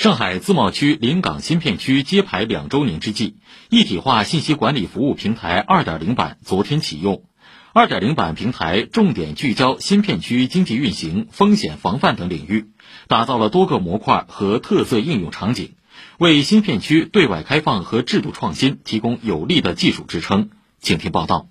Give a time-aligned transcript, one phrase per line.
[0.00, 3.36] 上海自贸区临港新片区揭牌两周年之际，
[3.68, 7.24] 一体化信息管理服务平台2.0版昨天启用。
[7.74, 12.70] 2.0版平台重点聚焦新片区经济运行、风险防范等领域，
[13.08, 15.74] 打造了多个模块和特色应用场景，
[16.16, 20.48] 为新片区对外开放和制度创新提供有力的技术支撑。
[20.80, 21.48] 请听报道。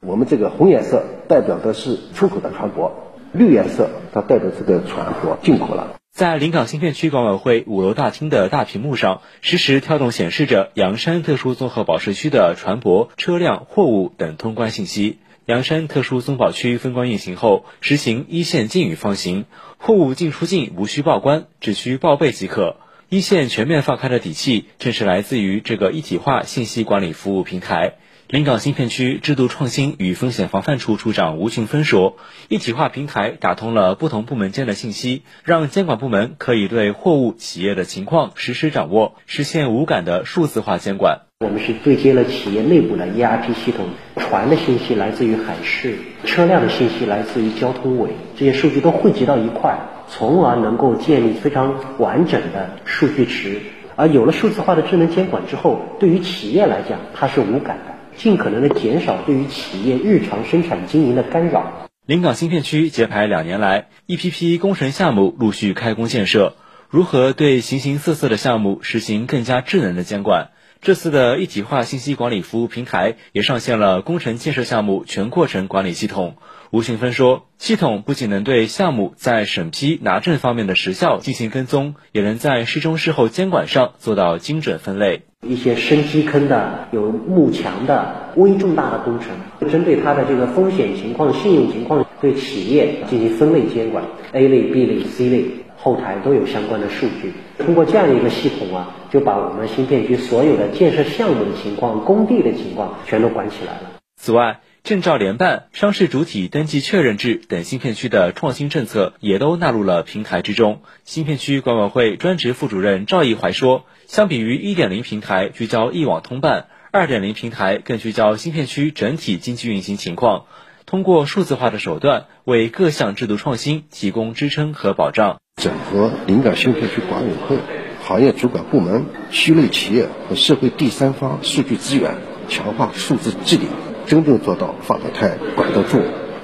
[0.00, 2.92] 我们这个红颜色代表的是出口的船舶，
[3.34, 6.00] 绿颜色它代表这个船舶进口了。
[6.14, 15.18] 在临港新片区管委会五楼大厅的大屏幕上，实时跳动显示着阳山特殊综合保税区的船舶、车辆、货物等通关信息。
[15.46, 19.44] 阳山特殊综保区分关运行后，实行一线禁语放行，
[19.76, 22.76] 货物进出境无需报关，只需报备即可。
[23.08, 27.94] 一线全面放开的底气，正是来自于这个一体化信息管理服务平台。
[28.26, 32.16] 临港新片区制度创新与风险防范处处长吴群芬说
[32.48, 41.20] ：“一体化平台打通了不同部门间的信息，让监管部门可以对货物、企业的情况实时掌握，实现无感的数字化监管。
[41.40, 48.08] 我们是对接了企业内部的 ERP 系统，船的信息来自于海事，车辆的信息来自于交通委，
[48.38, 53.60] 这些数据都汇集到一块，从而能够建立非常完整的数据池。
[53.96, 61.88] 而有了数字化的智能监管之后，对于企业来讲，它是无感的。”尽可能的减少对于企业日常生产经营的干扰。
[62.06, 66.54] 临港新片区揭牌两年来，一批批工程项目陆续开工建设。
[66.90, 70.50] 如何对形形色色的项目实行更加智能的监管？
[70.84, 76.36] 这次的一体化信息管理服务平台也上线了工程建设项目全过程管理系统。
[76.72, 85.22] 吴行芬说，系统不仅能对项目在审批拿证方面的时效进行跟踪，也能在事中事后监管上做到精准分类。
[85.40, 95.46] 一些深基坑的、有幕墙的微重大的工程，针对它的这个风险情况、信用情况，对企业进行分类监管，A 类、B 类、C 类，
[95.84, 97.34] 后台都有相关的数据。
[97.58, 103.90] 通过这样一个系统啊，就把我们新片区所有的建设项目的情况、工地的情况全都管起来了。
[104.16, 110.80] 此外，证照联办、商事主体登记确认制等新片区的创新政策也都纳入了平台之中。
[111.04, 113.84] 新片区管委会专职副主任赵义怀说。
[114.06, 120.44] 相比于1.0平台聚焦一网通办，2.0平台更聚焦新片区整体经济运行情况，
[120.86, 125.38] 通过数字化的手段为各项制度创新提供支撑和保障。
[125.64, 127.56] 整合临港新片区管委会、
[128.02, 132.16] 行业主管部门、区内企业和社会第三方数据资源，
[132.50, 133.62] 强化数字治理，
[134.04, 136.02] 真正做到放得开、管得住，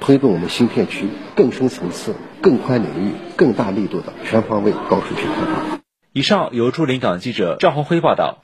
[0.00, 5.80] 推动我们新片区更深层次、更宽领域、更大力度的全方位高水平开发。
[6.14, 8.42] 以上由驻临港记者赵红辉报道。